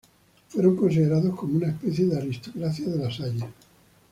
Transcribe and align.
Fueron 0.47 0.75
considerados 0.75 1.35
como 1.39 1.57
una 1.57 1.67
especie 1.67 2.05
de 2.07 2.17
aristocracia 2.17 2.87
de 2.89 2.95
las 2.97 3.19
Halles. 3.19 3.45